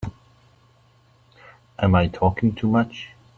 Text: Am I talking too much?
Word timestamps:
Am 1.77 1.93
I 1.93 2.07
talking 2.07 2.55
too 2.55 2.67
much? 2.67 3.09